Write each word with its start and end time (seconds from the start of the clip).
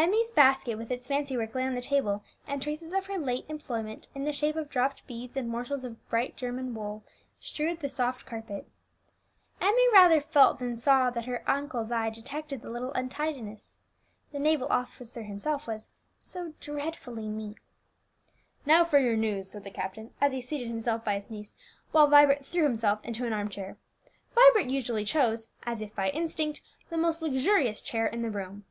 Emmie's 0.00 0.30
basket 0.32 0.78
with 0.78 0.90
its 0.90 1.06
fancy 1.06 1.36
work 1.36 1.54
lay 1.54 1.62
on 1.62 1.74
the 1.74 1.82
table, 1.82 2.24
and 2.46 2.62
traces 2.62 2.94
of 2.94 3.04
her 3.04 3.18
late 3.18 3.44
employment 3.50 4.08
in 4.14 4.24
the 4.24 4.32
shape 4.32 4.56
of 4.56 4.70
dropped 4.70 5.06
beads 5.06 5.36
and 5.36 5.46
morsels 5.46 5.84
of 5.84 6.08
bright 6.08 6.34
German 6.38 6.74
wool 6.74 7.04
strewed 7.38 7.80
the 7.80 7.88
soft 7.90 8.24
carpet. 8.24 8.66
Emmie 9.60 9.92
rather 9.92 10.18
felt 10.18 10.58
than 10.58 10.74
saw 10.74 11.10
that 11.10 11.26
her 11.26 11.44
uncle's 11.48 11.90
eye 11.90 12.08
detected 12.08 12.62
the 12.62 12.70
little 12.70 12.94
untidiness; 12.94 13.74
the 14.32 14.38
naval 14.38 14.66
officer 14.68 15.20
was 15.20 15.28
himself 15.28 15.68
"so 16.18 16.54
dreadfully 16.60 17.28
neat!" 17.28 17.58
"Now 18.64 18.86
for 18.86 18.98
your 18.98 19.16
news," 19.18 19.50
said 19.50 19.64
the 19.64 19.70
captain, 19.70 20.14
as 20.18 20.32
he 20.32 20.40
seated 20.40 20.68
himself 20.68 21.04
by 21.04 21.16
his 21.16 21.28
niece, 21.28 21.54
while 21.92 22.06
Vibert 22.06 22.42
threw 22.42 22.62
himself 22.62 23.04
into 23.04 23.26
an 23.26 23.34
arm 23.34 23.50
chair. 23.50 23.76
Vibert 24.34 24.70
usually 24.70 25.04
chose, 25.04 25.48
as 25.64 25.82
if 25.82 25.94
by 25.94 26.08
instinct, 26.08 26.62
the 26.88 26.96
most 26.96 27.20
luxurious 27.20 27.82
chair 27.82 28.06
in 28.06 28.22
the 28.22 28.30
room. 28.30 28.64